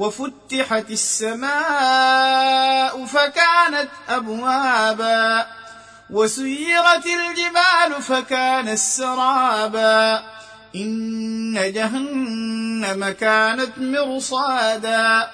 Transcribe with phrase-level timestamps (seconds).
[0.00, 1.50] وفتحت السماء
[3.06, 5.46] فكانت أبوابا
[6.10, 10.22] وسيرت الجبال فكانت سرابا
[10.76, 15.30] إن جهنم كانت مرصادا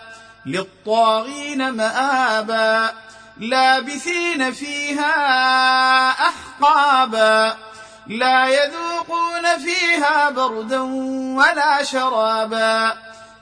[0.47, 2.93] للطاغين مآبا
[3.39, 5.15] لابثين فيها
[6.11, 7.57] أحقابا
[8.07, 10.81] لا يذوقون فيها بردا
[11.37, 13.07] ولا شرابا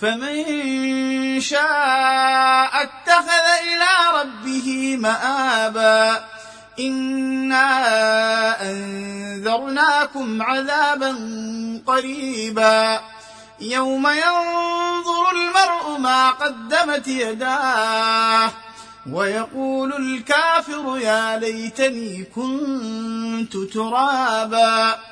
[0.00, 6.24] فمن شاء اتخذ إلى ربه مآبا.
[6.80, 11.16] إنا أنذرناكم عذابا
[11.86, 13.00] قريبا.
[13.60, 18.50] يوم ينظر المرء ما قدمت يداه.
[19.12, 25.11] ويقول الكافر يا ليتني كنت ترابا.